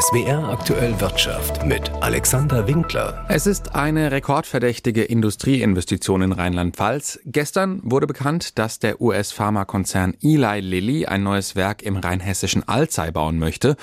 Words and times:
SWR 0.00 0.48
aktuell 0.48 1.00
Wirtschaft 1.00 1.66
mit 1.66 1.90
Alexander 2.02 2.68
Winkler. 2.68 3.26
Es 3.28 3.48
ist 3.48 3.74
eine 3.74 4.12
rekordverdächtige 4.12 5.02
Industrieinvestition 5.02 6.22
in 6.22 6.30
Rheinland-Pfalz. 6.30 7.18
Gestern 7.24 7.80
wurde 7.82 8.06
bekannt, 8.06 8.60
dass 8.60 8.78
der 8.78 9.00
US-Pharmakonzern 9.00 10.14
Eli 10.22 10.60
Lilly 10.60 11.06
ein 11.06 11.24
neues 11.24 11.56
Werk 11.56 11.82
im 11.82 11.96
rheinhessischen 11.96 12.68
Alzey 12.68 13.10
bauen 13.10 13.40
möchte. 13.40 13.74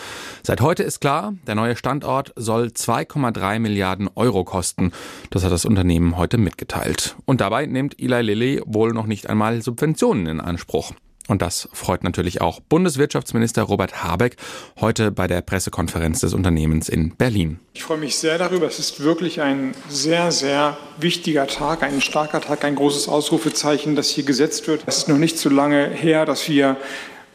Seit 0.41 0.61
heute 0.61 0.83
ist 0.83 1.01
klar, 1.01 1.33
der 1.47 1.55
neue 1.55 1.75
Standort 1.75 2.31
soll 2.37 2.67
2,3 2.67 3.59
Milliarden 3.59 4.09
Euro 4.15 4.45
kosten. 4.45 4.93
Das 5.31 5.43
hat 5.43 5.51
das 5.51 5.65
Unternehmen 5.65 6.15
heute 6.15 6.37
mitgeteilt. 6.37 7.17
Und 7.25 7.41
dabei 7.41 7.65
nimmt 7.65 7.99
Eli 7.99 8.21
Lilly 8.21 8.61
wohl 8.65 8.93
noch 8.93 9.07
nicht 9.07 9.29
einmal 9.29 9.61
Subventionen 9.61 10.27
in 10.27 10.39
Anspruch. 10.39 10.93
Und 11.27 11.41
das 11.41 11.67
freut 11.73 12.03
natürlich 12.03 12.41
auch 12.41 12.59
Bundeswirtschaftsminister 12.59 13.63
Robert 13.63 14.03
Habeck 14.03 14.37
heute 14.79 15.11
bei 15.11 15.27
der 15.27 15.41
Pressekonferenz 15.41 16.19
des 16.19 16.33
Unternehmens 16.33 16.87
in 16.87 17.15
Berlin. 17.15 17.59
Ich 17.73 17.83
freue 17.83 17.97
mich 17.97 18.17
sehr 18.17 18.37
darüber. 18.37 18.67
Es 18.67 18.79
ist 18.79 18.99
wirklich 18.99 19.41
ein 19.41 19.73
sehr, 19.89 20.31
sehr 20.31 20.77
wichtiger 20.97 21.47
Tag, 21.47 21.83
ein 21.83 22.01
starker 22.01 22.41
Tag, 22.41 22.63
ein 22.63 22.75
großes 22.75 23.07
Ausrufezeichen, 23.07 23.95
das 23.95 24.09
hier 24.09 24.23
gesetzt 24.23 24.67
wird. 24.67 24.83
Es 24.85 24.97
ist 24.97 25.09
noch 25.09 25.17
nicht 25.17 25.37
so 25.39 25.49
lange 25.49 25.89
her, 25.89 26.25
dass 26.25 26.47
wir 26.47 26.77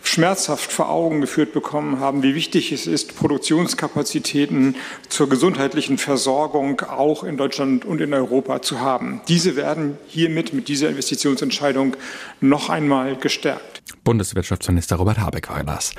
schmerzhaft 0.03 0.73
vor 0.73 0.89
Augen 0.91 1.21
geführt 1.21 1.53
bekommen 1.53 2.01
haben, 2.01 2.23
wie 2.23 2.35
wichtig 2.35 2.73
es 2.73 2.87
ist, 2.87 3.17
Produktionskapazitäten 3.17 4.77
zur 5.09 5.29
gesundheitlichen 5.29 5.99
Versorgung 5.99 6.81
auch 6.81 7.25
in 7.25 7.37
Deutschland 7.37 7.85
und 7.85 8.01
in 8.01 8.13
Europa 8.15 8.63
zu 8.63 8.81
haben. 8.81 9.21
Diese 9.29 9.57
werden 9.57 9.99
hiermit 10.07 10.53
mit 10.53 10.69
dieser 10.69 10.89
Investitionsentscheidung 10.89 11.97
noch 12.41 12.71
einmal 12.71 13.17
gestärkt. 13.17 13.83
Bundeswirtschaftsminister 14.05 14.97
Robert 14.97 15.19
Habeck 15.19 15.51
war 15.51 15.65
das. 15.65 15.93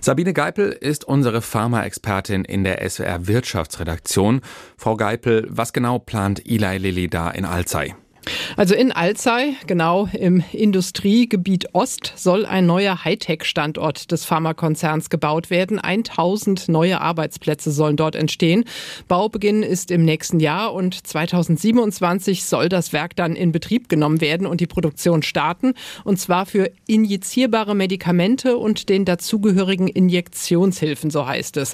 Sabine 0.00 0.32
Geipel 0.32 0.70
ist 0.70 1.04
unsere 1.04 1.42
Pharmaexpertin 1.42 2.44
in 2.44 2.64
der 2.64 2.88
SWR 2.88 3.26
Wirtschaftsredaktion. 3.26 4.40
Frau 4.76 4.96
Geipel, 4.96 5.46
was 5.50 5.72
genau 5.72 5.98
plant 5.98 6.46
Eli 6.46 6.78
Lilly 6.78 7.08
da 7.08 7.30
in 7.30 7.44
Alzey? 7.44 7.94
Also 8.60 8.74
in 8.74 8.92
Alzey, 8.92 9.56
genau 9.66 10.06
im 10.12 10.44
Industriegebiet 10.52 11.74
Ost, 11.74 12.12
soll 12.16 12.44
ein 12.44 12.66
neuer 12.66 13.06
Hightech-Standort 13.06 14.12
des 14.12 14.26
Pharmakonzerns 14.26 15.08
gebaut 15.08 15.48
werden. 15.48 15.78
1000 15.78 16.68
neue 16.68 17.00
Arbeitsplätze 17.00 17.72
sollen 17.72 17.96
dort 17.96 18.16
entstehen. 18.16 18.66
Baubeginn 19.08 19.62
ist 19.62 19.90
im 19.90 20.04
nächsten 20.04 20.40
Jahr 20.40 20.74
und 20.74 21.06
2027 21.06 22.44
soll 22.44 22.68
das 22.68 22.92
Werk 22.92 23.16
dann 23.16 23.34
in 23.34 23.50
Betrieb 23.50 23.88
genommen 23.88 24.20
werden 24.20 24.46
und 24.46 24.60
die 24.60 24.66
Produktion 24.66 25.22
starten. 25.22 25.72
Und 26.04 26.20
zwar 26.20 26.44
für 26.44 26.70
injizierbare 26.86 27.74
Medikamente 27.74 28.58
und 28.58 28.90
den 28.90 29.06
dazugehörigen 29.06 29.88
Injektionshilfen, 29.88 31.08
so 31.08 31.26
heißt 31.26 31.56
es. 31.56 31.72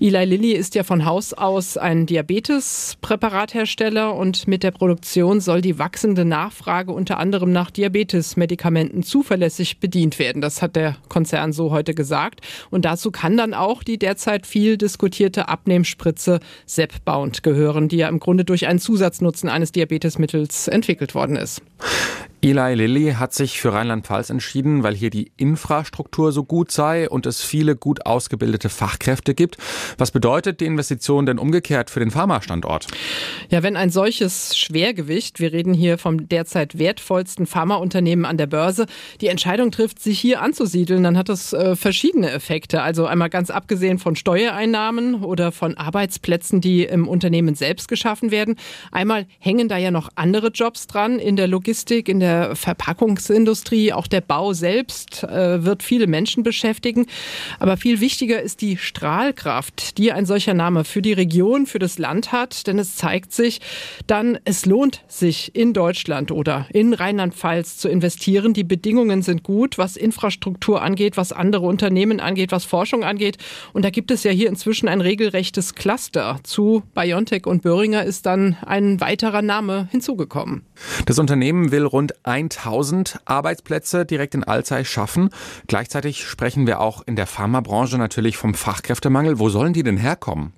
Eli 0.00 0.26
Lilly 0.26 0.52
ist 0.52 0.74
ja 0.74 0.84
von 0.84 1.06
Haus 1.06 1.32
aus 1.32 1.78
ein 1.78 2.04
Diabetespräparathersteller 2.04 4.14
und 4.14 4.46
mit 4.46 4.62
der 4.62 4.72
Produktion 4.72 5.40
soll 5.40 5.62
die 5.62 5.78
wachsende 5.78 6.25
Nachfrage 6.28 6.92
unter 6.92 7.18
anderem 7.18 7.52
nach 7.52 7.70
Diabetesmedikamenten 7.70 9.02
zuverlässig 9.02 9.80
bedient 9.80 10.18
werden. 10.18 10.42
Das 10.42 10.62
hat 10.62 10.76
der 10.76 10.96
Konzern 11.08 11.52
so 11.52 11.70
heute 11.70 11.94
gesagt. 11.94 12.40
Und 12.70 12.84
dazu 12.84 13.10
kann 13.10 13.36
dann 13.36 13.54
auch 13.54 13.82
die 13.82 13.98
derzeit 13.98 14.46
viel 14.46 14.76
diskutierte 14.76 15.48
Abnehmspritze 15.48 16.40
Zepbound 16.66 17.42
gehören, 17.42 17.88
die 17.88 17.96
ja 17.96 18.08
im 18.08 18.20
Grunde 18.20 18.44
durch 18.44 18.66
einen 18.66 18.78
Zusatznutzen 18.78 19.48
eines 19.48 19.72
Diabetesmittels 19.72 20.68
entwickelt 20.68 21.14
worden 21.14 21.36
ist. 21.36 21.62
Eli 22.46 22.74
Lilly 22.74 23.14
hat 23.14 23.34
sich 23.34 23.60
für 23.60 23.72
Rheinland-Pfalz 23.72 24.30
entschieden, 24.30 24.84
weil 24.84 24.94
hier 24.94 25.10
die 25.10 25.32
Infrastruktur 25.36 26.30
so 26.30 26.44
gut 26.44 26.70
sei 26.70 27.10
und 27.10 27.26
es 27.26 27.42
viele 27.42 27.74
gut 27.74 28.06
ausgebildete 28.06 28.68
Fachkräfte 28.68 29.34
gibt. 29.34 29.56
Was 29.98 30.12
bedeutet 30.12 30.60
die 30.60 30.66
Investition 30.66 31.26
denn 31.26 31.40
umgekehrt 31.40 31.90
für 31.90 31.98
den 31.98 32.12
Pharmastandort? 32.12 32.86
Ja, 33.50 33.64
wenn 33.64 33.74
ein 33.74 33.90
solches 33.90 34.56
Schwergewicht, 34.56 35.40
wir 35.40 35.52
reden 35.52 35.74
hier 35.74 35.98
vom 35.98 36.28
derzeit 36.28 36.78
wertvollsten 36.78 37.46
Pharmaunternehmen 37.46 38.24
an 38.24 38.36
der 38.36 38.46
Börse, 38.46 38.86
die 39.20 39.26
Entscheidung 39.26 39.72
trifft, 39.72 39.98
sich 39.98 40.20
hier 40.20 40.40
anzusiedeln, 40.40 41.02
dann 41.02 41.18
hat 41.18 41.28
das 41.28 41.52
äh, 41.52 41.74
verschiedene 41.74 42.30
Effekte. 42.30 42.80
Also 42.80 43.06
einmal 43.06 43.28
ganz 43.28 43.50
abgesehen 43.50 43.98
von 43.98 44.14
Steuereinnahmen 44.14 45.24
oder 45.24 45.50
von 45.50 45.76
Arbeitsplätzen, 45.76 46.60
die 46.60 46.84
im 46.84 47.08
Unternehmen 47.08 47.56
selbst 47.56 47.88
geschaffen 47.88 48.30
werden. 48.30 48.54
Einmal 48.92 49.26
hängen 49.40 49.68
da 49.68 49.78
ja 49.78 49.90
noch 49.90 50.10
andere 50.14 50.50
Jobs 50.50 50.86
dran 50.86 51.18
in 51.18 51.34
der 51.34 51.48
Logistik, 51.48 52.08
in 52.08 52.20
der 52.20 52.35
Verpackungsindustrie, 52.54 53.92
auch 53.92 54.06
der 54.06 54.20
Bau 54.20 54.52
selbst 54.52 55.22
äh, 55.24 55.64
wird 55.64 55.82
viele 55.82 56.06
Menschen 56.06 56.42
beschäftigen. 56.42 57.06
Aber 57.58 57.76
viel 57.76 58.00
wichtiger 58.00 58.40
ist 58.40 58.60
die 58.60 58.76
Strahlkraft, 58.76 59.98
die 59.98 60.12
ein 60.12 60.26
solcher 60.26 60.54
Name 60.54 60.84
für 60.84 61.02
die 61.02 61.12
Region, 61.12 61.66
für 61.66 61.78
das 61.78 61.98
Land 61.98 62.32
hat. 62.32 62.66
Denn 62.66 62.78
es 62.78 62.96
zeigt 62.96 63.32
sich 63.32 63.60
dann, 64.06 64.38
es 64.44 64.66
lohnt 64.66 65.02
sich 65.08 65.54
in 65.54 65.72
Deutschland 65.72 66.30
oder 66.30 66.66
in 66.72 66.94
Rheinland-Pfalz 66.94 67.78
zu 67.78 67.88
investieren. 67.88 68.54
Die 68.54 68.64
Bedingungen 68.64 69.22
sind 69.22 69.42
gut, 69.42 69.78
was 69.78 69.96
Infrastruktur 69.96 70.82
angeht, 70.82 71.16
was 71.16 71.32
andere 71.32 71.66
Unternehmen 71.66 72.20
angeht, 72.20 72.52
was 72.52 72.64
Forschung 72.64 73.04
angeht. 73.04 73.38
Und 73.72 73.84
da 73.84 73.90
gibt 73.90 74.10
es 74.10 74.24
ja 74.24 74.30
hier 74.30 74.48
inzwischen 74.48 74.88
ein 74.88 75.00
regelrechtes 75.00 75.74
Cluster. 75.74 76.38
Zu 76.42 76.82
BioNTech 76.94 77.46
und 77.46 77.62
Böhringer 77.62 78.04
ist 78.04 78.26
dann 78.26 78.56
ein 78.64 79.00
weiterer 79.00 79.42
Name 79.42 79.88
hinzugekommen. 79.90 80.62
Das 81.06 81.18
Unternehmen 81.18 81.70
will 81.72 81.84
rund 81.84 82.14
1000 82.24 83.20
Arbeitsplätze 83.24 84.06
direkt 84.06 84.34
in 84.34 84.44
Alzey 84.44 84.84
schaffen. 84.84 85.30
Gleichzeitig 85.66 86.24
sprechen 86.24 86.66
wir 86.66 86.80
auch 86.80 87.02
in 87.06 87.16
der 87.16 87.26
Pharmabranche 87.26 87.98
natürlich 87.98 88.36
vom 88.36 88.54
Fachkräftemangel. 88.54 89.38
Wo 89.38 89.48
sollen 89.48 89.72
die 89.72 89.82
denn 89.82 89.96
herkommen? 89.96 90.52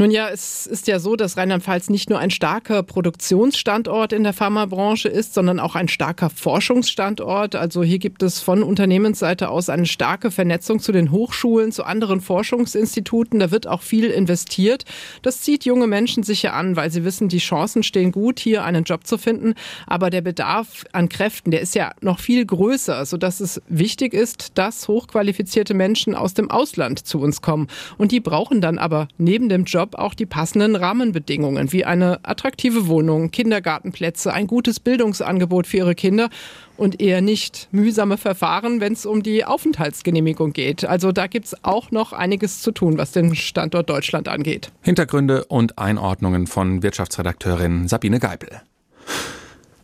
Nun 0.00 0.10
ja, 0.10 0.30
es 0.30 0.66
ist 0.66 0.86
ja 0.86 0.98
so, 0.98 1.14
dass 1.14 1.36
Rheinland-Pfalz 1.36 1.90
nicht 1.90 2.08
nur 2.08 2.18
ein 2.18 2.30
starker 2.30 2.82
Produktionsstandort 2.82 4.14
in 4.14 4.22
der 4.22 4.32
Pharmabranche 4.32 5.10
ist, 5.10 5.34
sondern 5.34 5.60
auch 5.60 5.74
ein 5.74 5.88
starker 5.88 6.30
Forschungsstandort. 6.30 7.54
Also 7.54 7.82
hier 7.82 7.98
gibt 7.98 8.22
es 8.22 8.40
von 8.40 8.62
Unternehmensseite 8.62 9.50
aus 9.50 9.68
eine 9.68 9.84
starke 9.84 10.30
Vernetzung 10.30 10.80
zu 10.80 10.92
den 10.92 11.10
Hochschulen, 11.10 11.70
zu 11.70 11.84
anderen 11.84 12.22
Forschungsinstituten. 12.22 13.40
Da 13.40 13.50
wird 13.50 13.66
auch 13.66 13.82
viel 13.82 14.06
investiert. 14.06 14.86
Das 15.20 15.42
zieht 15.42 15.66
junge 15.66 15.86
Menschen 15.86 16.22
sicher 16.22 16.54
an, 16.54 16.76
weil 16.76 16.90
sie 16.90 17.04
wissen, 17.04 17.28
die 17.28 17.36
Chancen 17.36 17.82
stehen 17.82 18.10
gut, 18.10 18.40
hier 18.40 18.64
einen 18.64 18.84
Job 18.84 19.06
zu 19.06 19.18
finden. 19.18 19.52
Aber 19.86 20.08
der 20.08 20.22
Bedarf 20.22 20.86
an 20.92 21.10
Kräften, 21.10 21.50
der 21.50 21.60
ist 21.60 21.74
ja 21.74 21.92
noch 22.00 22.20
viel 22.20 22.46
größer, 22.46 23.04
sodass 23.04 23.40
es 23.40 23.60
wichtig 23.68 24.14
ist, 24.14 24.56
dass 24.56 24.88
hochqualifizierte 24.88 25.74
Menschen 25.74 26.14
aus 26.14 26.32
dem 26.32 26.50
Ausland 26.50 27.06
zu 27.06 27.20
uns 27.20 27.42
kommen. 27.42 27.66
Und 27.98 28.12
die 28.12 28.20
brauchen 28.20 28.62
dann 28.62 28.78
aber 28.78 29.06
neben 29.18 29.50
dem 29.50 29.64
Job 29.64 29.89
Job 29.90 29.98
auch 29.98 30.14
die 30.14 30.26
passenden 30.26 30.76
Rahmenbedingungen, 30.76 31.72
wie 31.72 31.84
eine 31.84 32.20
attraktive 32.22 32.86
Wohnung, 32.86 33.30
Kindergartenplätze, 33.30 34.32
ein 34.32 34.46
gutes 34.46 34.78
Bildungsangebot 34.78 35.66
für 35.66 35.78
ihre 35.78 35.94
Kinder 35.94 36.30
und 36.76 37.00
eher 37.00 37.20
nicht 37.20 37.68
mühsame 37.72 38.16
Verfahren, 38.16 38.80
wenn 38.80 38.92
es 38.92 39.04
um 39.04 39.22
die 39.22 39.44
Aufenthaltsgenehmigung 39.44 40.52
geht. 40.52 40.84
Also 40.84 41.12
da 41.12 41.26
gibt 41.26 41.46
es 41.46 41.64
auch 41.64 41.90
noch 41.90 42.12
einiges 42.12 42.62
zu 42.62 42.70
tun, 42.72 42.98
was 42.98 43.12
den 43.12 43.34
Standort 43.34 43.90
Deutschland 43.90 44.28
angeht. 44.28 44.70
Hintergründe 44.82 45.44
und 45.46 45.78
Einordnungen 45.78 46.46
von 46.46 46.82
Wirtschaftsredakteurin 46.82 47.88
Sabine 47.88 48.20
Geipel. 48.20 48.62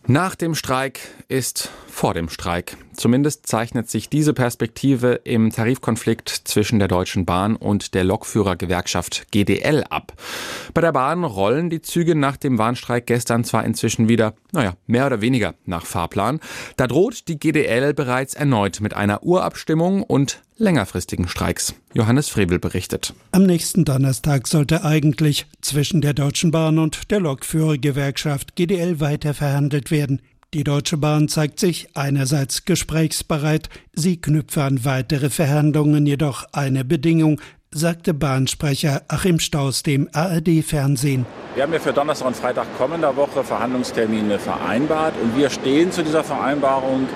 Nach 0.09 0.37
dem 0.37 0.55
Streik 0.55 1.00
ist 1.27 1.69
vor 1.89 2.15
dem 2.15 2.28
Streik. 2.28 2.77
Zumindest 2.94 3.47
zeichnet 3.49 3.91
sich 3.91 4.09
diese 4.09 4.34
Perspektive 4.34 5.21
im 5.25 5.50
Tarifkonflikt 5.50 6.28
zwischen 6.28 6.78
der 6.78 6.87
Deutschen 6.87 7.27
Bahn 7.27 7.56
und 7.56 7.93
der 7.93 8.05
Lokführergewerkschaft 8.05 9.33
GDL 9.33 9.83
ab. 9.91 10.12
Bei 10.75 10.81
der 10.81 10.93
Bahn 10.93 11.25
rollen 11.25 11.71
die 11.71 11.83
Züge 11.83 12.15
nach 12.15 12.37
dem 12.37 12.56
Warnstreik 12.56 13.06
gestern 13.06 13.43
zwar 13.43 13.65
inzwischen 13.65 14.09
wieder, 14.09 14.34
naja, 14.53 14.75
mehr 14.87 15.06
oder 15.06 15.21
weniger 15.22 15.55
nach 15.65 15.84
Fahrplan. 15.84 16.38
Da 16.77 16.87
droht 16.87 17.27
die 17.27 17.41
GDL 17.41 17.93
bereits 17.93 18.34
erneut 18.34 18.81
mit 18.81 18.94
einer 18.94 19.25
Urabstimmung 19.25 20.05
und 20.05 20.41
längerfristigen 20.59 21.28
Streiks. 21.28 21.75
Johannes 21.94 22.28
Frebel 22.28 22.59
berichtet. 22.59 23.15
Am 23.33 23.44
nächsten 23.44 23.84
Donnerstag 23.84 24.47
sollte 24.47 24.85
eigentlich 24.85 25.47
zwischen 25.61 26.00
der 26.00 26.14
Deutschen 26.14 26.50
Bahn 26.50 26.79
und 26.79 27.11
der 27.11 27.20
Lokführergewerkschaft 27.20 28.56
GDL 28.56 29.00
weiter 29.00 29.35
verhandelt 29.35 29.91
werden. 29.91 30.23
Die 30.55 30.64
Deutsche 30.64 30.97
Bahn 30.97 31.29
zeigt 31.29 31.61
sich 31.61 31.88
einerseits 31.94 32.64
gesprächsbereit, 32.64 33.69
sie 33.93 34.20
knüpfe 34.20 34.62
an 34.62 34.85
weitere 34.85 35.29
Verhandlungen 35.29 36.06
jedoch 36.06 36.47
eine 36.53 36.85
Bedingung, 36.85 37.41
sagte 37.73 38.14
Bahnsprecher 38.14 39.03
Achim 39.08 39.38
Staus 39.38 39.82
dem 39.82 40.08
ARD-Fernsehen. 40.12 41.26
Wir 41.55 41.64
haben 41.64 41.73
ja 41.73 41.79
für 41.79 41.93
Donnerstag 41.93 42.29
und 42.29 42.37
Freitag 42.37 42.67
kommender 42.79 43.17
Woche 43.17 43.44
Verhandlungstermine 43.44 44.38
vereinbart 44.38 45.14
und 45.23 45.37
wir 45.37 45.50
stehen 45.50 45.93
zu 45.93 46.03
dieser 46.03 46.25
Vereinbarung. 46.25 47.08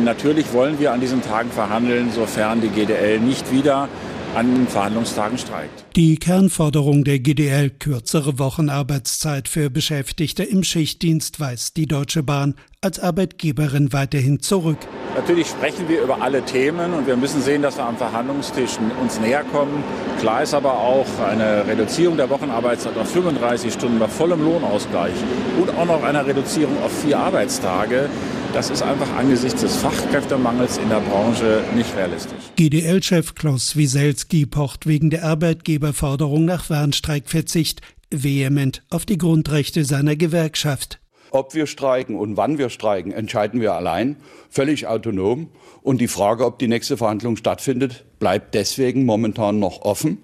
Natürlich 0.00 0.52
wollen 0.52 0.78
wir 0.78 0.92
an 0.92 1.00
diesen 1.00 1.22
Tagen 1.22 1.50
verhandeln, 1.50 2.10
sofern 2.12 2.60
die 2.60 2.68
GDL 2.68 3.18
nicht 3.18 3.52
wieder 3.52 3.88
an 4.34 4.66
Verhandlungstagen 4.68 5.38
streikt. 5.38 5.84
Die 5.96 6.16
Kernforderung 6.16 7.02
der 7.02 7.18
GDL, 7.18 7.70
kürzere 7.70 8.38
Wochenarbeitszeit 8.38 9.48
für 9.48 9.70
Beschäftigte 9.70 10.44
im 10.44 10.62
Schichtdienst, 10.62 11.40
weist 11.40 11.76
die 11.76 11.86
Deutsche 11.86 12.22
Bahn 12.22 12.54
als 12.80 13.00
Arbeitgeberin 13.00 13.92
weiterhin 13.92 14.38
zurück. 14.38 14.78
Natürlich 15.16 15.48
sprechen 15.48 15.88
wir 15.88 16.00
über 16.00 16.22
alle 16.22 16.44
Themen 16.44 16.94
und 16.94 17.08
wir 17.08 17.16
müssen 17.16 17.42
sehen, 17.42 17.60
dass 17.60 17.76
wir 17.76 17.84
am 17.84 17.96
Verhandlungstisch 17.96 18.78
uns 19.02 19.18
näher 19.18 19.42
kommen. 19.42 19.82
Klar 20.20 20.44
ist 20.44 20.54
aber 20.54 20.74
auch 20.74 21.06
eine 21.18 21.66
Reduzierung 21.66 22.16
der 22.16 22.30
Wochenarbeitszeit 22.30 22.96
auf 22.96 23.10
35 23.10 23.72
Stunden 23.72 23.98
bei 23.98 24.06
vollem 24.06 24.44
Lohnausgleich 24.44 25.14
und 25.60 25.70
auch 25.70 25.86
noch 25.86 26.04
eine 26.04 26.24
Reduzierung 26.24 26.80
auf 26.80 26.92
vier 27.02 27.18
Arbeitstage. 27.18 28.08
Das 28.52 28.70
ist 28.70 28.82
einfach 28.82 29.12
angesichts 29.16 29.60
des 29.62 29.74
Fachkräftemangels 29.78 30.78
in 30.78 30.88
der 30.88 31.00
Branche 31.00 31.64
nicht 31.74 31.96
realistisch. 31.96 32.38
GDL-Chef 32.54 33.34
Klaus 33.34 33.74
Wieselski 33.74 34.46
pocht 34.46 34.86
wegen 34.86 35.10
der 35.10 35.24
Arbeitgeberforderung 35.24 36.44
nach 36.44 36.70
Warnstreikverzicht 36.70 37.80
vehement 38.12 38.84
auf 38.88 39.04
die 39.04 39.18
Grundrechte 39.18 39.84
seiner 39.84 40.14
Gewerkschaft. 40.14 41.00
Ob 41.30 41.54
wir 41.54 41.66
streiken 41.66 42.16
und 42.16 42.36
wann 42.36 42.58
wir 42.58 42.70
streiken, 42.70 43.12
entscheiden 43.12 43.60
wir 43.60 43.74
allein, 43.74 44.16
völlig 44.50 44.86
autonom. 44.86 45.48
Und 45.82 46.00
die 46.00 46.08
Frage, 46.08 46.44
ob 46.44 46.58
die 46.58 46.68
nächste 46.68 46.96
Verhandlung 46.96 47.36
stattfindet, 47.36 48.04
bleibt 48.18 48.54
deswegen 48.54 49.04
momentan 49.04 49.58
noch 49.58 49.82
offen. 49.82 50.18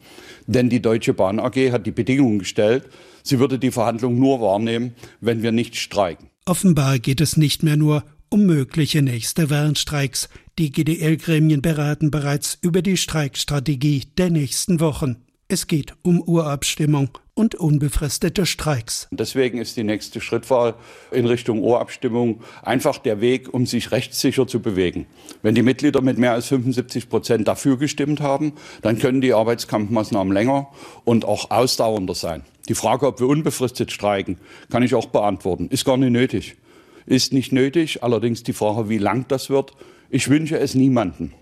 Denn 0.46 0.68
die 0.68 0.80
Deutsche 0.80 1.14
Bahn 1.14 1.38
AG 1.38 1.72
hat 1.72 1.86
die 1.86 1.90
Bedingungen 1.90 2.38
gestellt, 2.38 2.88
sie 3.22 3.38
würde 3.38 3.58
die 3.58 3.70
Verhandlung 3.70 4.18
nur 4.18 4.40
wahrnehmen, 4.40 4.94
wenn 5.20 5.42
wir 5.42 5.52
nicht 5.52 5.76
streiken. 5.76 6.30
Offenbar 6.46 6.98
geht 6.98 7.20
es 7.20 7.36
nicht 7.36 7.62
mehr 7.62 7.76
nur 7.76 8.04
um 8.28 8.46
mögliche 8.46 9.00
nächste 9.00 9.48
Warnstreiks. 9.48 10.28
Die 10.58 10.72
GDL-Gremien 10.72 11.62
beraten 11.62 12.10
bereits 12.10 12.58
über 12.60 12.82
die 12.82 12.96
Streikstrategie 12.96 14.04
der 14.18 14.30
nächsten 14.30 14.80
Wochen. 14.80 15.23
Es 15.46 15.66
geht 15.66 15.94
um 16.00 16.22
Urabstimmung 16.22 17.10
und 17.34 17.54
unbefristete 17.54 18.46
Streiks. 18.46 19.08
Deswegen 19.10 19.58
ist 19.58 19.76
die 19.76 19.84
nächste 19.84 20.22
Schrittwahl 20.22 20.74
in 21.10 21.26
Richtung 21.26 21.62
Urabstimmung 21.62 22.40
einfach 22.62 22.96
der 22.96 23.20
Weg, 23.20 23.52
um 23.52 23.66
sich 23.66 23.92
rechtssicher 23.92 24.46
zu 24.46 24.60
bewegen. 24.60 25.04
Wenn 25.42 25.54
die 25.54 25.62
Mitglieder 25.62 26.00
mit 26.00 26.16
mehr 26.16 26.32
als 26.32 26.46
75 26.46 27.10
Prozent 27.10 27.46
dafür 27.46 27.76
gestimmt 27.76 28.22
haben, 28.22 28.54
dann 28.80 28.98
können 28.98 29.20
die 29.20 29.34
Arbeitskampfmaßnahmen 29.34 30.32
länger 30.32 30.68
und 31.04 31.26
auch 31.26 31.50
ausdauernder 31.50 32.14
sein. 32.14 32.42
Die 32.70 32.74
Frage, 32.74 33.06
ob 33.06 33.20
wir 33.20 33.26
unbefristet 33.26 33.92
streiken, 33.92 34.38
kann 34.70 34.82
ich 34.82 34.94
auch 34.94 35.06
beantworten. 35.06 35.68
Ist 35.68 35.84
gar 35.84 35.98
nicht 35.98 36.10
nötig. 36.10 36.56
Ist 37.04 37.34
nicht 37.34 37.52
nötig. 37.52 38.02
Allerdings 38.02 38.44
die 38.44 38.54
Frage, 38.54 38.88
wie 38.88 38.96
lang 38.96 39.26
das 39.28 39.50
wird. 39.50 39.72
Ich 40.08 40.30
wünsche 40.30 40.58
es 40.58 40.74
niemanden. 40.74 41.34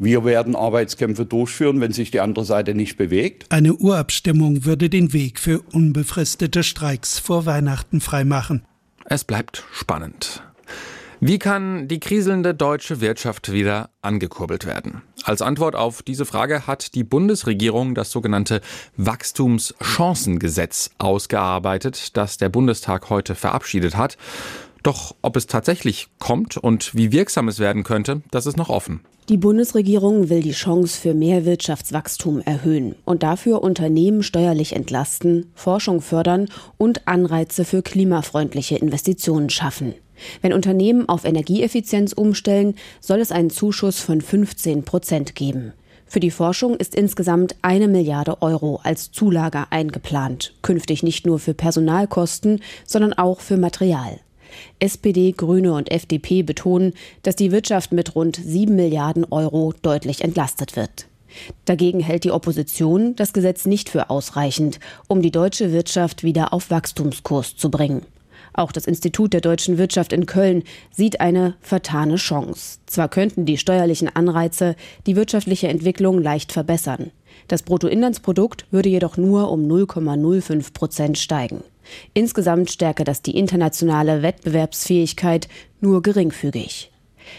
Wir 0.00 0.24
werden 0.24 0.54
Arbeitskämpfe 0.54 1.26
durchführen, 1.26 1.80
wenn 1.80 1.92
sich 1.92 2.12
die 2.12 2.20
andere 2.20 2.44
Seite 2.44 2.74
nicht 2.74 2.96
bewegt. 2.96 3.46
Eine 3.50 3.74
Urabstimmung 3.74 4.64
würde 4.64 4.88
den 4.88 5.12
Weg 5.12 5.40
für 5.40 5.60
unbefristete 5.72 6.62
Streiks 6.62 7.18
vor 7.18 7.46
Weihnachten 7.46 8.00
freimachen. 8.00 8.64
Es 9.06 9.24
bleibt 9.24 9.64
spannend. 9.72 10.42
Wie 11.20 11.40
kann 11.40 11.88
die 11.88 11.98
kriselnde 11.98 12.54
deutsche 12.54 13.00
Wirtschaft 13.00 13.50
wieder 13.52 13.90
angekurbelt 14.02 14.66
werden? 14.66 15.02
Als 15.24 15.42
Antwort 15.42 15.74
auf 15.74 16.04
diese 16.04 16.24
Frage 16.24 16.68
hat 16.68 16.94
die 16.94 17.02
Bundesregierung 17.02 17.96
das 17.96 18.12
sogenannte 18.12 18.60
Wachstumschancengesetz 18.96 20.90
ausgearbeitet, 20.98 22.16
das 22.16 22.36
der 22.36 22.50
Bundestag 22.50 23.10
heute 23.10 23.34
verabschiedet 23.34 23.96
hat. 23.96 24.16
Doch 24.82 25.14
ob 25.22 25.36
es 25.36 25.46
tatsächlich 25.46 26.08
kommt 26.18 26.56
und 26.56 26.94
wie 26.94 27.12
wirksam 27.12 27.48
es 27.48 27.58
werden 27.58 27.84
könnte, 27.84 28.22
das 28.30 28.46
ist 28.46 28.56
noch 28.56 28.68
offen. 28.68 29.00
Die 29.28 29.36
Bundesregierung 29.36 30.30
will 30.30 30.40
die 30.40 30.52
Chance 30.52 30.98
für 30.98 31.12
mehr 31.12 31.44
Wirtschaftswachstum 31.44 32.40
erhöhen 32.40 32.94
und 33.04 33.22
dafür 33.22 33.62
Unternehmen 33.62 34.22
steuerlich 34.22 34.74
entlasten, 34.74 35.50
Forschung 35.54 36.00
fördern 36.00 36.48
und 36.78 37.06
Anreize 37.06 37.66
für 37.66 37.82
klimafreundliche 37.82 38.76
Investitionen 38.76 39.50
schaffen. 39.50 39.94
Wenn 40.40 40.54
Unternehmen 40.54 41.08
auf 41.08 41.24
Energieeffizienz 41.26 42.14
umstellen, 42.14 42.74
soll 43.00 43.20
es 43.20 43.30
einen 43.30 43.50
Zuschuss 43.50 44.00
von 44.00 44.22
15 44.22 44.84
Prozent 44.84 45.34
geben. 45.34 45.74
Für 46.06 46.20
die 46.20 46.30
Forschung 46.30 46.76
ist 46.76 46.94
insgesamt 46.94 47.56
eine 47.60 47.86
Milliarde 47.86 48.40
Euro 48.40 48.80
als 48.82 49.12
Zulage 49.12 49.66
eingeplant, 49.68 50.54
künftig 50.62 51.02
nicht 51.02 51.26
nur 51.26 51.38
für 51.38 51.52
Personalkosten, 51.52 52.62
sondern 52.86 53.12
auch 53.12 53.40
für 53.40 53.58
Material. 53.58 54.20
SPD, 54.78 55.32
Grüne 55.32 55.72
und 55.74 55.90
FDP 55.90 56.42
betonen, 56.42 56.94
dass 57.22 57.36
die 57.36 57.52
Wirtschaft 57.52 57.92
mit 57.92 58.14
rund 58.14 58.36
7 58.36 58.74
Milliarden 58.74 59.24
Euro 59.30 59.72
deutlich 59.82 60.22
entlastet 60.22 60.76
wird. 60.76 61.06
Dagegen 61.64 62.00
hält 62.00 62.24
die 62.24 62.30
Opposition 62.30 63.14
das 63.16 63.32
Gesetz 63.32 63.66
nicht 63.66 63.88
für 63.88 64.10
ausreichend, 64.10 64.80
um 65.08 65.22
die 65.22 65.30
deutsche 65.30 65.72
Wirtschaft 65.72 66.24
wieder 66.24 66.52
auf 66.52 66.70
Wachstumskurs 66.70 67.56
zu 67.56 67.70
bringen. 67.70 68.02
Auch 68.54 68.72
das 68.72 68.86
Institut 68.86 69.34
der 69.34 69.40
deutschen 69.40 69.78
Wirtschaft 69.78 70.12
in 70.12 70.26
Köln 70.26 70.64
sieht 70.90 71.20
eine 71.20 71.54
vertane 71.60 72.16
Chance. 72.16 72.78
Zwar 72.86 73.08
könnten 73.08 73.44
die 73.44 73.58
steuerlichen 73.58 74.08
Anreize 74.08 74.74
die 75.06 75.16
wirtschaftliche 75.16 75.68
Entwicklung 75.68 76.20
leicht 76.20 76.50
verbessern. 76.50 77.12
Das 77.46 77.62
Bruttoinlandsprodukt 77.62 78.66
würde 78.70 78.88
jedoch 78.88 79.16
nur 79.16 79.50
um 79.50 79.68
0,05 79.68 80.72
Prozent 80.72 81.18
steigen. 81.18 81.62
Insgesamt 82.14 82.70
stärke 82.70 83.04
das 83.04 83.22
die 83.22 83.36
internationale 83.36 84.22
Wettbewerbsfähigkeit 84.22 85.48
nur 85.80 86.02
geringfügig. 86.02 86.90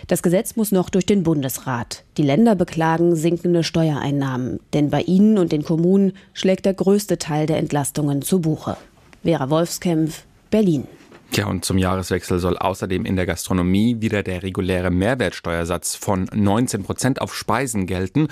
Das 0.07 0.21
Gesetz 0.21 0.55
muss 0.55 0.71
noch 0.71 0.89
durch 0.89 1.05
den 1.05 1.23
Bundesrat. 1.23 2.03
Die 2.17 2.23
Länder 2.23 2.55
beklagen 2.55 3.15
sinkende 3.15 3.63
Steuereinnahmen, 3.63 4.59
denn 4.73 4.89
bei 4.89 5.01
ihnen 5.01 5.37
und 5.37 5.51
den 5.51 5.63
Kommunen 5.63 6.13
schlägt 6.33 6.65
der 6.65 6.73
größte 6.73 7.17
Teil 7.17 7.47
der 7.47 7.57
Entlastungen 7.57 8.21
zu 8.21 8.39
Buche. 8.39 8.77
Vera 9.23 9.49
Wolfskämpf, 9.49 10.23
Berlin. 10.49 10.87
Ja, 11.31 11.45
und 11.45 11.63
zum 11.63 11.77
Jahreswechsel 11.77 12.39
soll 12.39 12.57
außerdem 12.57 13.05
in 13.05 13.15
der 13.15 13.25
Gastronomie 13.25 13.97
wieder 13.99 14.23
der 14.23 14.41
reguläre 14.41 14.89
Mehrwertsteuersatz 14.89 15.95
von 15.95 16.27
19 16.33 16.83
Prozent 16.83 17.21
auf 17.21 17.35
Speisen 17.35 17.85
gelten. 17.85 18.29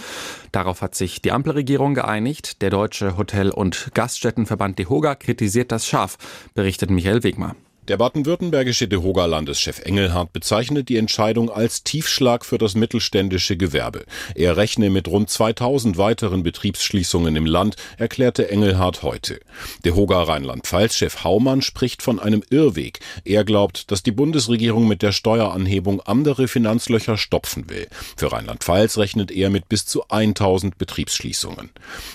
Darauf 0.52 0.82
hat 0.82 0.96
sich 0.96 1.22
die 1.22 1.32
Ampelregierung 1.32 1.94
geeinigt. 1.94 2.62
Der 2.62 2.72
Deutsche 2.72 3.16
Hotel- 3.16 3.52
und 3.52 3.92
Gaststättenverband 3.94 4.80
DEHOGA 4.80 5.16
kritisiert 5.16 5.72
das 5.72 5.88
scharf, 5.88 6.18
berichtet 6.56 6.90
Michael 6.90 7.24
Wegmar. 7.24 7.56
Der 7.88 7.96
baden-württembergische 7.96 8.90
DeHoga-Landeschef 8.90 9.80
Engelhardt 9.80 10.34
bezeichnet 10.34 10.90
die 10.90 10.98
Entscheidung 10.98 11.50
als 11.50 11.84
Tiefschlag 11.84 12.44
für 12.44 12.58
das 12.58 12.76
mittelständische 12.76 13.56
Gewerbe. 13.56 14.04
Er 14.36 14.58
rechne 14.58 14.90
mit 14.90 15.08
rund 15.08 15.30
2000 15.30 15.98
weiteren 15.98 16.44
Betriebsschließungen 16.44 17.38
im 17.38 17.46
Land, 17.46 17.78
erklärte 17.98 18.52
Engelhardt 18.52 19.04
heute. 19.04 19.40
DeHoga 19.86 20.24
Rheinland-Pfalz-Chef 20.24 21.24
Haumann 21.24 21.62
spricht 21.62 22.02
von 22.02 22.20
einem 22.20 22.44
Irrweg. 22.50 23.00
Er 23.24 23.46
glaubt, 23.46 23.90
dass 23.90 24.04
die 24.04 24.12
Bundesregierung 24.12 24.86
mit 24.86 25.02
der 25.02 25.14
Steueranhebung 25.14 26.02
andere 26.02 26.50
Finanzlöcher 26.50 27.16
stopfen 27.16 27.70
will. 27.70 27.88
Für 28.18 28.34
Rheinland-Pfalz 28.34 28.98
rechnet 28.98 29.32
er 29.32 29.50
mit 29.50 29.70
bis 29.70 29.86
zu 29.86 30.04
1000 30.10 30.78
Betriebsschließungen. 30.78 31.70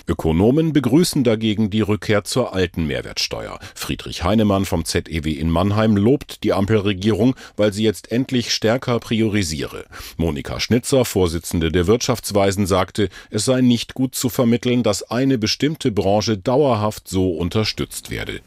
Ökonomen 0.07 0.71
begrüßen 0.71 1.23
dagegen 1.23 1.71
die 1.71 1.81
Rückkehr 1.81 2.23
zur 2.25 2.53
alten 2.53 2.85
Mehrwertsteuer. 2.85 3.57
Friedrich 3.73 4.23
Heinemann 4.23 4.65
vom 4.65 4.85
ZEW 4.85 5.31
in 5.31 5.49
Mann 5.49 5.62
Mannheim 5.63 5.95
lobt 5.95 6.43
die 6.43 6.51
Ampelregierung, 6.51 7.35
weil 7.55 7.71
sie 7.71 7.83
jetzt 7.83 8.11
endlich 8.11 8.53
stärker 8.53 8.99
priorisiere. 8.99 9.85
Monika 10.17 10.59
Schnitzer, 10.59 11.05
Vorsitzende 11.05 11.71
der 11.71 11.87
Wirtschaftsweisen, 11.87 12.67
sagte, 12.67 13.07
es 13.29 13.45
sei 13.45 13.61
nicht 13.61 13.93
gut 13.93 14.13
zu 14.13 14.27
vermitteln, 14.27 14.83
dass 14.83 15.09
eine 15.09 15.37
bestimmte 15.37 15.93
Branche 15.93 16.37
dauerhaft 16.37 17.07
so 17.07 17.31
unterstützt 17.31 18.09
werde. 18.09 18.41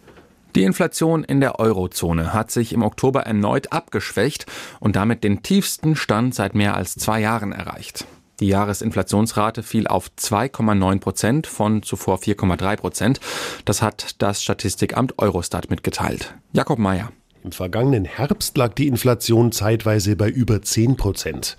Die 0.56 0.64
Inflation 0.64 1.24
in 1.24 1.40
der 1.40 1.58
Eurozone 1.58 2.34
hat 2.34 2.50
sich 2.50 2.74
im 2.74 2.82
Oktober 2.82 3.22
erneut 3.22 3.72
abgeschwächt 3.72 4.44
und 4.78 4.94
damit 4.94 5.24
den 5.24 5.42
tiefsten 5.42 5.96
Stand 5.96 6.34
seit 6.34 6.54
mehr 6.54 6.76
als 6.76 6.96
zwei 6.96 7.20
Jahren 7.20 7.52
erreicht. 7.52 8.06
Die 8.40 8.48
Jahresinflationsrate 8.48 9.62
fiel 9.62 9.86
auf 9.86 10.10
2,9 10.18 11.00
Prozent 11.00 11.46
von 11.46 11.82
zuvor 11.82 12.18
4,3 12.18 12.76
Prozent. 12.76 13.20
Das 13.64 13.82
hat 13.82 14.16
das 14.18 14.42
Statistikamt 14.42 15.18
Eurostat 15.18 15.70
mitgeteilt. 15.70 16.34
Jakob 16.52 16.78
Mayer. 16.78 17.10
Im 17.46 17.52
vergangenen 17.52 18.04
Herbst 18.04 18.58
lag 18.58 18.74
die 18.74 18.88
Inflation 18.88 19.52
zeitweise 19.52 20.16
bei 20.16 20.28
über 20.28 20.62
10 20.62 20.96
Prozent. 20.96 21.56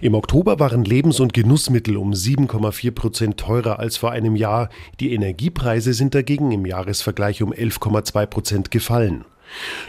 Im 0.00 0.14
Oktober 0.16 0.58
waren 0.58 0.84
Lebens- 0.84 1.20
und 1.20 1.32
Genussmittel 1.32 1.96
um 1.96 2.12
7,4 2.12 2.90
Prozent 2.90 3.36
teurer 3.36 3.78
als 3.78 3.96
vor 3.96 4.10
einem 4.10 4.34
Jahr. 4.34 4.70
Die 4.98 5.14
Energiepreise 5.14 5.94
sind 5.94 6.16
dagegen 6.16 6.50
im 6.50 6.66
Jahresvergleich 6.66 7.44
um 7.44 7.52
11,2 7.52 8.26
Prozent 8.26 8.70
gefallen. 8.72 9.24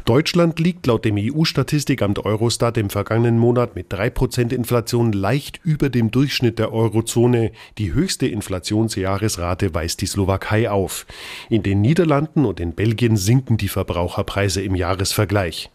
Deutschland 0.05 0.59
liegt 0.59 0.87
laut 0.87 1.05
dem 1.05 1.17
EU-Statistikamt 1.17 2.25
Eurostat 2.25 2.77
im 2.77 2.89
vergangenen 2.89 3.37
Monat 3.37 3.75
mit 3.75 3.93
3% 3.93 4.53
Inflation 4.53 5.11
leicht 5.11 5.59
über 5.63 5.89
dem 5.89 6.11
Durchschnitt 6.11 6.59
der 6.59 6.73
Eurozone. 6.73 7.51
Die 7.77 7.93
höchste 7.93 8.27
Inflationsjahresrate 8.27 9.73
weist 9.73 10.01
die 10.01 10.07
Slowakei 10.07 10.69
auf. 10.69 11.05
In 11.49 11.63
den 11.63 11.81
Niederlanden 11.81 12.45
und 12.45 12.59
in 12.59 12.73
Belgien 12.73 13.17
sinken 13.17 13.57
die 13.57 13.67
Verbraucherpreise 13.67 14.61
im 14.61 14.75
Jahresvergleich. 14.75 15.69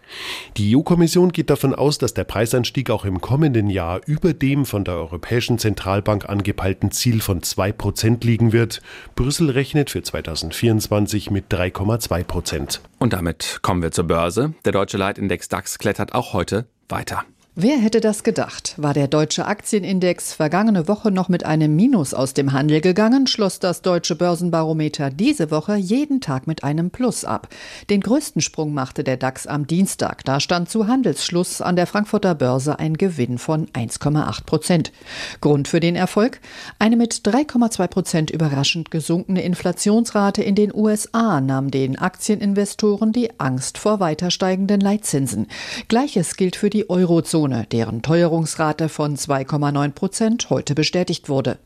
Die 0.56 0.76
EU-Kommission 0.76 1.30
geht 1.30 1.50
davon 1.50 1.74
aus, 1.74 1.98
dass 1.98 2.14
der 2.14 2.24
Preisanstieg 2.24 2.90
auch 2.90 3.04
im 3.04 3.20
kommenden 3.20 3.70
Jahr 3.70 4.00
über 4.06 4.32
dem 4.32 4.66
von 4.66 4.82
der 4.84 4.94
Europäischen 4.94 5.58
Zentralbank 5.58 6.28
angepeilten 6.28 6.90
Ziel 6.90 7.20
von 7.20 7.40
2% 7.40 8.26
liegen 8.26 8.52
wird. 8.52 8.82
Brüssel 9.14 9.50
rechnet 9.50 9.90
für 9.90 10.02
2024 10.02 11.30
mit 11.30 11.52
3,2%. 11.52 12.80
Und 12.98 13.12
damit 13.12 13.60
kommen 13.62 13.76
Kommen 13.76 13.82
wir 13.82 13.92
zur 13.92 14.04
Börse. 14.04 14.54
Der 14.64 14.72
deutsche 14.72 14.96
Leitindex 14.96 15.50
DAX 15.50 15.78
klettert 15.78 16.14
auch 16.14 16.32
heute 16.32 16.66
weiter. 16.88 17.26
Wer 17.58 17.78
hätte 17.78 18.02
das 18.02 18.22
gedacht? 18.22 18.74
War 18.76 18.92
der 18.92 19.08
deutsche 19.08 19.46
Aktienindex 19.46 20.34
vergangene 20.34 20.88
Woche 20.88 21.10
noch 21.10 21.30
mit 21.30 21.46
einem 21.46 21.74
Minus 21.74 22.12
aus 22.12 22.34
dem 22.34 22.52
Handel 22.52 22.82
gegangen, 22.82 23.26
schloss 23.26 23.60
das 23.60 23.80
deutsche 23.80 24.14
Börsenbarometer 24.14 25.08
diese 25.08 25.50
Woche 25.50 25.76
jeden 25.76 26.20
Tag 26.20 26.46
mit 26.46 26.64
einem 26.64 26.90
Plus 26.90 27.24
ab. 27.24 27.48
Den 27.88 28.02
größten 28.02 28.42
Sprung 28.42 28.74
machte 28.74 29.04
der 29.04 29.16
DAX 29.16 29.46
am 29.46 29.66
Dienstag. 29.66 30.22
Da 30.26 30.38
stand 30.38 30.68
zu 30.68 30.86
Handelsschluss 30.86 31.62
an 31.62 31.76
der 31.76 31.86
Frankfurter 31.86 32.34
Börse 32.34 32.78
ein 32.78 32.98
Gewinn 32.98 33.38
von 33.38 33.68
1,8 33.68 34.44
Prozent. 34.44 34.92
Grund 35.40 35.66
für 35.66 35.80
den 35.80 35.96
Erfolg? 35.96 36.40
Eine 36.78 36.96
mit 36.96 37.14
3,2 37.14 37.86
Prozent 37.86 38.30
überraschend 38.30 38.90
gesunkene 38.90 39.40
Inflationsrate 39.40 40.42
in 40.42 40.56
den 40.56 40.74
USA 40.74 41.40
nahm 41.40 41.70
den 41.70 41.98
Aktieninvestoren 41.98 43.12
die 43.12 43.40
Angst 43.40 43.78
vor 43.78 43.98
weiter 43.98 44.30
steigenden 44.30 44.82
Leitzinsen. 44.82 45.46
Gleiches 45.88 46.36
gilt 46.36 46.56
für 46.56 46.68
die 46.68 46.90
Eurozone. 46.90 47.45
Eurozone, 47.46 47.66
deren 47.70 48.02
Teuerungsrate 48.02 48.88
von 48.88 49.16
2,9 49.16 49.90
Prozent 49.92 50.50
heute 50.50 50.74
bestätigt 50.74 51.28
wurde. 51.28 51.58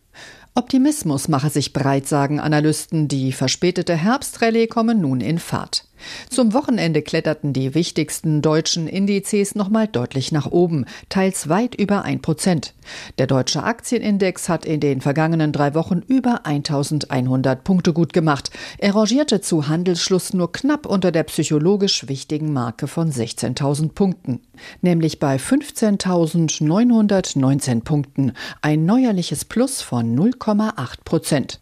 Optimismus 0.54 1.28
mache 1.28 1.48
sich 1.48 1.72
breit, 1.72 2.06
sagen 2.06 2.40
Analysten. 2.40 3.08
Die 3.08 3.32
verspätete 3.32 3.96
Herbstrallye 3.96 4.66
komme 4.66 4.94
nun 4.94 5.20
in 5.20 5.38
Fahrt. 5.38 5.84
Zum 6.28 6.52
Wochenende 6.52 7.02
kletterten 7.02 7.52
die 7.52 7.74
wichtigsten 7.74 8.42
deutschen 8.42 8.86
Indizes 8.86 9.54
nochmal 9.54 9.88
deutlich 9.88 10.32
nach 10.32 10.50
oben, 10.50 10.84
teils 11.08 11.48
weit 11.48 11.74
über 11.74 12.02
ein 12.02 12.22
Prozent. 12.22 12.74
Der 13.18 13.26
deutsche 13.26 13.62
Aktienindex 13.62 14.48
hat 14.48 14.64
in 14.64 14.80
den 14.80 15.00
vergangenen 15.00 15.52
drei 15.52 15.74
Wochen 15.74 16.02
über 16.06 16.46
1100 16.46 17.64
Punkte 17.64 17.92
gut 17.92 18.12
gemacht. 18.12 18.50
Er 18.78 18.94
rangierte 18.94 19.40
zu 19.40 19.68
Handelsschluss 19.68 20.32
nur 20.32 20.52
knapp 20.52 20.86
unter 20.86 21.12
der 21.12 21.24
psychologisch 21.24 22.08
wichtigen 22.08 22.52
Marke 22.52 22.86
von 22.86 23.10
16.000 23.10 23.92
Punkten, 23.92 24.40
nämlich 24.82 25.18
bei 25.18 25.36
15.919 25.36 27.82
Punkten, 27.82 28.32
ein 28.62 28.86
neuerliches 28.86 29.44
Plus 29.44 29.82
von 29.82 30.16
0,8 30.16 30.98
Prozent. 31.04 31.60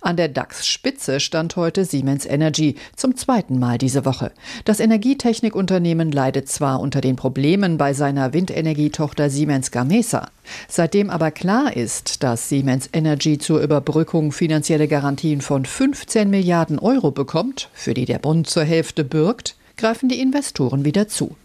An 0.00 0.16
der 0.16 0.28
DAX-Spitze 0.28 1.20
stand 1.20 1.56
heute 1.56 1.84
Siemens 1.84 2.26
Energy 2.26 2.76
zum 2.96 3.16
zweiten 3.16 3.58
Mal 3.58 3.78
diese 3.78 4.04
Woche. 4.04 4.32
Das 4.64 4.80
Energietechnikunternehmen 4.80 6.12
leidet 6.12 6.48
zwar 6.48 6.80
unter 6.80 7.00
den 7.00 7.16
Problemen 7.16 7.78
bei 7.78 7.92
seiner 7.92 8.32
Windenergietochter 8.32 9.30
Siemens 9.30 9.70
Gamesa. 9.70 10.28
Seitdem 10.68 11.10
aber 11.10 11.30
klar 11.30 11.76
ist, 11.76 12.22
dass 12.22 12.48
Siemens 12.48 12.88
Energy 12.92 13.38
zur 13.38 13.60
Überbrückung 13.60 14.32
finanzielle 14.32 14.88
Garantien 14.88 15.40
von 15.40 15.64
15 15.64 16.30
Milliarden 16.30 16.78
Euro 16.78 17.10
bekommt, 17.10 17.68
für 17.72 17.94
die 17.94 18.04
der 18.04 18.18
Bund 18.18 18.48
zur 18.48 18.64
Hälfte 18.64 19.04
bürgt, 19.04 19.56
greifen 19.76 20.08
die 20.08 20.20
Investoren 20.20 20.84
wieder 20.84 21.08
zu. 21.08 21.36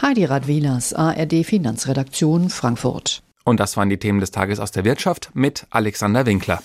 Heidi 0.00 0.24
Radwilas, 0.24 0.94
ARD 0.94 1.44
Finanzredaktion 1.44 2.48
Frankfurt. 2.48 3.22
Und 3.48 3.60
das 3.60 3.78
waren 3.78 3.88
die 3.88 3.96
Themen 3.96 4.20
des 4.20 4.30
Tages 4.30 4.60
aus 4.60 4.72
der 4.72 4.84
Wirtschaft 4.84 5.30
mit 5.32 5.66
Alexander 5.70 6.26
Winkler. 6.26 6.62